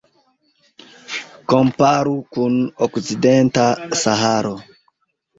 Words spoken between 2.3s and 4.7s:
kun Okcidenta Saharo.